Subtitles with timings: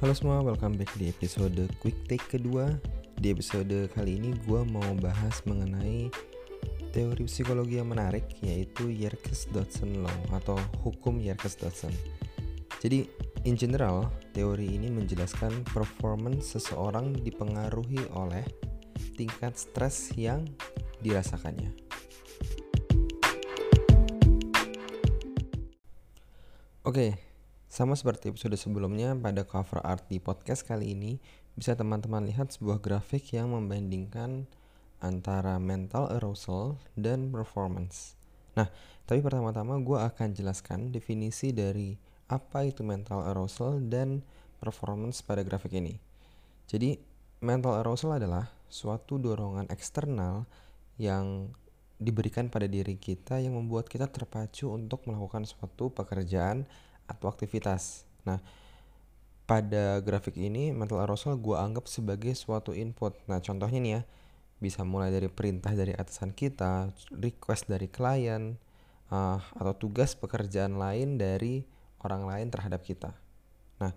[0.00, 2.72] Halo semua, welcome back di episode Quick Take kedua.
[3.20, 6.08] Di episode kali ini gue mau bahas mengenai
[6.88, 11.92] teori psikologi yang menarik yaitu Yerkes-Dodson Law atau hukum Yerkes-Dodson.
[12.80, 13.12] Jadi,
[13.44, 18.48] in general, teori ini menjelaskan performance seseorang dipengaruhi oleh
[19.20, 20.48] tingkat stres yang
[21.04, 21.76] dirasakannya.
[26.88, 27.29] Oke,
[27.70, 31.22] sama seperti episode sebelumnya, pada cover art di podcast kali ini
[31.54, 34.50] bisa teman-teman lihat sebuah grafik yang membandingkan
[34.98, 38.18] antara mental arousal dan performance.
[38.58, 38.66] Nah,
[39.06, 41.94] tapi pertama-tama gue akan jelaskan definisi dari
[42.26, 44.26] apa itu mental arousal dan
[44.58, 45.94] performance pada grafik ini.
[46.66, 46.98] Jadi,
[47.38, 50.42] mental arousal adalah suatu dorongan eksternal
[50.98, 51.54] yang
[52.02, 56.66] diberikan pada diri kita yang membuat kita terpacu untuk melakukan suatu pekerjaan
[57.10, 58.06] atau aktivitas.
[58.22, 58.38] Nah,
[59.50, 63.18] pada grafik ini mental arousal gue anggap sebagai suatu input.
[63.26, 64.02] Nah, contohnya nih ya,
[64.62, 68.54] bisa mulai dari perintah dari atasan kita, request dari klien,
[69.10, 71.66] uh, atau tugas pekerjaan lain dari
[72.06, 73.10] orang lain terhadap kita.
[73.82, 73.90] Nah,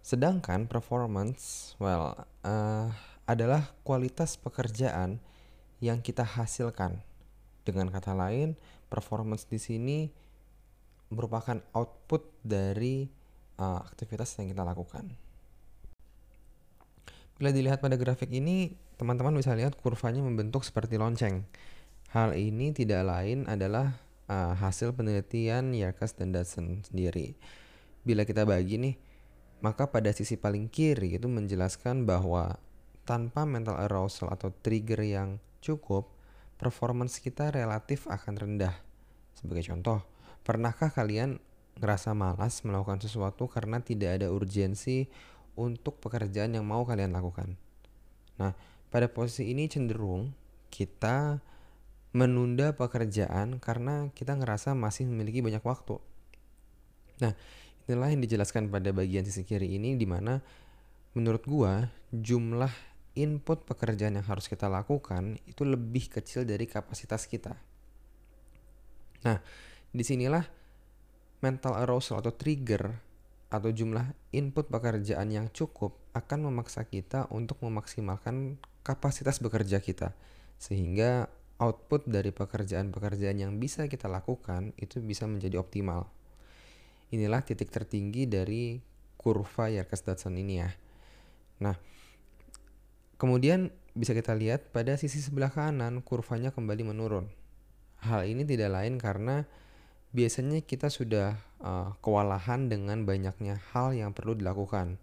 [0.00, 2.16] sedangkan performance, well,
[2.46, 2.88] uh,
[3.28, 5.20] adalah kualitas pekerjaan
[5.78, 7.04] yang kita hasilkan.
[7.68, 8.56] Dengan kata lain,
[8.88, 9.98] performance di sini
[11.10, 13.10] merupakan output dari
[13.58, 15.10] uh, aktivitas yang kita lakukan.
[17.36, 21.48] Bila dilihat pada grafik ini, teman-teman bisa lihat kurvanya membentuk seperti lonceng.
[22.12, 23.96] Hal ini tidak lain adalah
[24.28, 27.34] uh, hasil penelitian Yerkes dan Dodson sendiri.
[28.04, 28.94] Bila kita bagi nih,
[29.64, 32.56] maka pada sisi paling kiri itu menjelaskan bahwa
[33.04, 36.08] tanpa mental arousal atau trigger yang cukup,
[36.56, 38.76] performance kita relatif akan rendah.
[39.36, 40.04] Sebagai contoh,
[40.42, 41.38] Pernahkah kalian
[41.80, 45.08] ngerasa malas melakukan sesuatu karena tidak ada urgensi
[45.56, 47.56] untuk pekerjaan yang mau kalian lakukan?
[48.40, 48.56] Nah,
[48.88, 50.32] pada posisi ini cenderung
[50.72, 51.38] kita
[52.10, 56.00] menunda pekerjaan karena kita ngerasa masih memiliki banyak waktu.
[57.22, 57.36] Nah,
[57.86, 60.42] inilah yang dijelaskan pada bagian sisi kiri ini di mana
[61.14, 62.72] menurut gua jumlah
[63.18, 67.54] input pekerjaan yang harus kita lakukan itu lebih kecil dari kapasitas kita.
[69.26, 69.38] Nah,
[69.90, 70.46] Di sinilah
[71.42, 72.94] mental arousal atau trigger
[73.50, 80.14] atau jumlah input pekerjaan yang cukup akan memaksa kita untuk memaksimalkan kapasitas bekerja kita
[80.60, 81.26] sehingga
[81.60, 86.08] output dari pekerjaan-pekerjaan yang bisa kita lakukan itu bisa menjadi optimal.
[87.10, 88.78] Inilah titik tertinggi dari
[89.20, 90.70] kurva Yerkes-Dodson ini ya.
[91.60, 91.76] Nah,
[93.20, 97.28] kemudian bisa kita lihat pada sisi sebelah kanan kurvanya kembali menurun.
[98.00, 99.44] Hal ini tidak lain karena
[100.10, 104.98] biasanya kita sudah uh, kewalahan dengan banyaknya hal yang perlu dilakukan.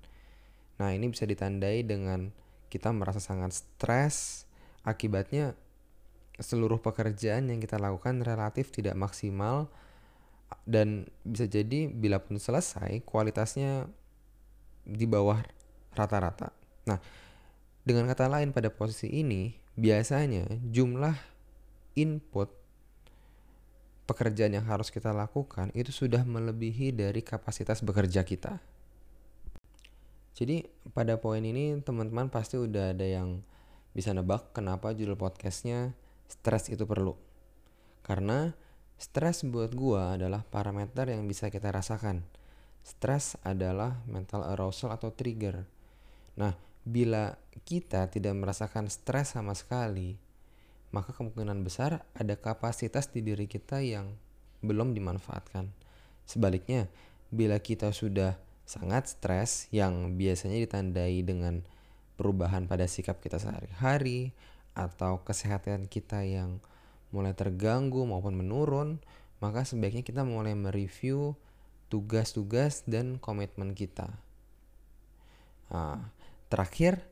[0.77, 2.35] Nah, ini bisa ditandai dengan
[2.67, 4.45] kita merasa sangat stres,
[4.83, 5.55] akibatnya
[6.37, 9.71] seluruh pekerjaan yang kita lakukan relatif tidak maksimal
[10.69, 13.89] dan bisa jadi bila pun selesai kualitasnya
[14.85, 15.41] di bawah
[15.97, 16.53] rata-rata.
[16.85, 17.01] Nah,
[17.83, 21.15] dengan kata lain pada posisi ini biasanya jumlah
[21.97, 22.53] input
[24.07, 28.57] pekerjaan yang harus kita lakukan itu sudah melebihi dari kapasitas bekerja kita.
[30.37, 30.63] Jadi
[30.95, 33.43] pada poin ini teman-teman pasti udah ada yang
[33.91, 35.97] bisa nebak kenapa judul podcastnya
[36.29, 37.17] stres itu perlu.
[38.05, 38.53] Karena
[38.95, 42.23] stres buat gua adalah parameter yang bisa kita rasakan.
[42.85, 45.67] Stres adalah mental arousal atau trigger.
[46.39, 46.55] Nah,
[46.87, 47.35] bila
[47.67, 50.15] kita tidak merasakan stres sama sekali,
[50.91, 54.15] maka kemungkinan besar ada kapasitas di diri kita yang
[54.63, 55.69] belum dimanfaatkan.
[56.27, 56.87] Sebaliknya,
[57.31, 61.63] bila kita sudah sangat stres yang biasanya ditandai dengan
[62.19, 64.35] perubahan pada sikap kita sehari-hari
[64.75, 66.59] atau kesehatan kita yang
[67.15, 68.99] mulai terganggu maupun menurun,
[69.39, 71.37] maka sebaiknya kita mulai mereview
[71.87, 74.11] tugas-tugas dan komitmen kita.
[75.71, 76.11] Nah,
[76.51, 77.03] terakhir,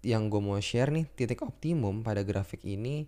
[0.00, 3.04] yang gue mau share nih titik optimum pada grafik ini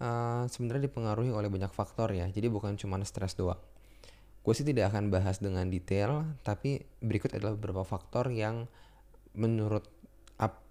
[0.00, 2.28] uh, sebenarnya dipengaruhi oleh banyak faktor ya.
[2.28, 3.60] Jadi bukan cuma stres doang.
[4.44, 8.68] Gue sih tidak akan bahas dengan detail tapi berikut adalah beberapa faktor yang
[9.36, 9.84] menurut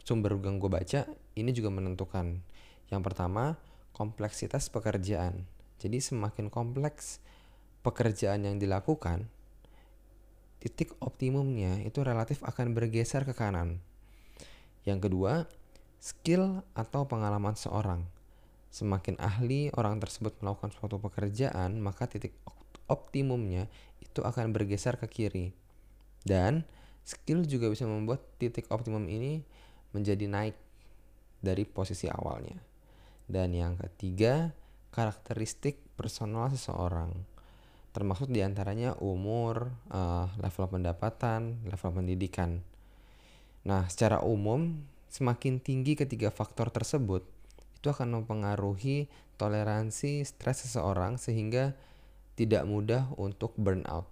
[0.07, 1.03] sumber yang gue baca
[1.35, 2.39] ini juga menentukan.
[2.87, 3.59] Yang pertama
[3.91, 5.43] kompleksitas pekerjaan.
[5.83, 7.19] Jadi semakin kompleks
[7.83, 9.27] pekerjaan yang dilakukan
[10.57, 13.77] titik optimumnya itu relatif akan bergeser ke kanan
[14.87, 15.43] yang kedua,
[15.99, 18.07] skill atau pengalaman seorang.
[18.71, 22.31] Semakin ahli orang tersebut melakukan suatu pekerjaan, maka titik
[22.87, 23.67] optimumnya
[23.99, 25.51] itu akan bergeser ke kiri.
[26.23, 26.63] Dan
[27.03, 29.43] skill juga bisa membuat titik optimum ini
[29.91, 30.55] menjadi naik
[31.43, 32.55] dari posisi awalnya.
[33.27, 34.55] Dan yang ketiga,
[34.95, 37.11] karakteristik personal seseorang.
[37.91, 42.63] Termasuk di antaranya umur, uh, level pendapatan, level pendidikan.
[43.67, 44.79] Nah, secara umum,
[45.11, 47.27] semakin tinggi ketiga faktor tersebut,
[47.75, 51.75] itu akan mempengaruhi toleransi stres seseorang sehingga
[52.39, 54.07] tidak mudah untuk burnout.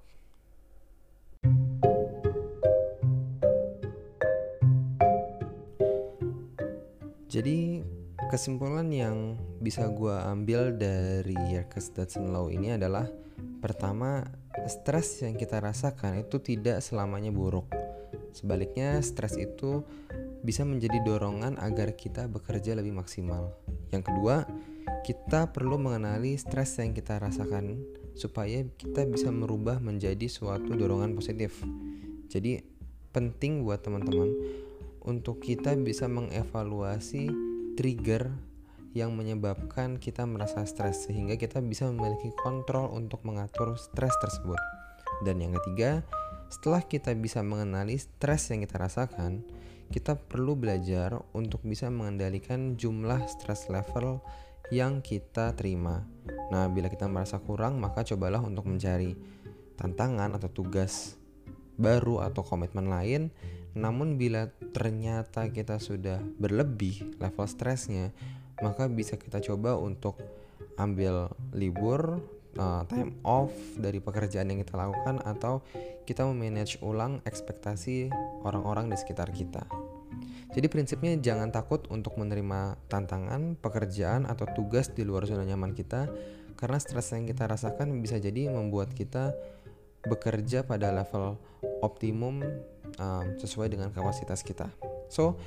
[7.31, 7.80] Jadi
[8.28, 13.08] kesimpulan yang bisa gue ambil dari Yerkes Dodson Law ini adalah
[13.63, 14.19] pertama
[14.68, 17.85] stres yang kita rasakan itu tidak selamanya buruk.
[18.36, 19.88] Sebaliknya stres itu
[20.44, 23.56] bisa menjadi dorongan agar kita bekerja lebih maksimal.
[23.96, 24.44] Yang kedua,
[25.08, 27.80] kita perlu mengenali stres yang kita rasakan
[28.20, 31.64] supaya kita bisa merubah menjadi suatu dorongan positif.
[32.28, 32.60] Jadi
[33.16, 34.28] penting buat teman-teman
[35.08, 37.32] untuk kita bisa mengevaluasi
[37.80, 38.36] trigger
[38.96, 44.60] yang menyebabkan kita merasa stres sehingga kita bisa memiliki kontrol untuk mengatur stres tersebut.
[45.24, 46.04] Dan yang ketiga,
[46.50, 49.46] setelah kita bisa mengenali stres yang kita rasakan,
[49.94, 54.22] kita perlu belajar untuk bisa mengendalikan jumlah stres level
[54.74, 56.06] yang kita terima.
[56.50, 59.14] Nah, bila kita merasa kurang, maka cobalah untuk mencari
[59.78, 61.20] tantangan atau tugas
[61.76, 63.30] baru atau komitmen lain
[63.76, 68.16] namun bila ternyata kita sudah berlebih level stresnya,
[68.64, 70.16] maka bisa kita coba untuk
[70.80, 72.24] ambil libur,
[72.60, 75.63] uh, time off dari pekerjaan yang kita lakukan atau
[76.06, 78.13] kita memanage ulang ekspektasi
[78.46, 79.66] orang-orang di sekitar kita.
[80.56, 86.07] Jadi prinsipnya jangan takut untuk menerima tantangan, pekerjaan atau tugas di luar zona nyaman kita
[86.56, 89.36] karena stres yang kita rasakan bisa jadi membuat kita
[90.08, 91.36] bekerja pada level
[91.84, 92.40] optimum
[92.96, 94.95] um, sesuai dengan kapasitas kita.
[95.16, 95.40] So,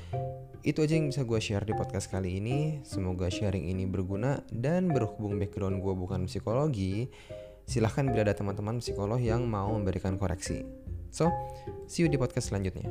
[0.64, 2.80] itu aja yang bisa gue share di podcast kali ini.
[2.88, 7.12] Semoga sharing ini berguna dan berhubung background gue bukan psikologi,
[7.68, 10.64] silahkan bila ada teman-teman psikolog yang mau memberikan koreksi.
[11.12, 11.28] So,
[11.84, 12.88] see you di podcast selanjutnya.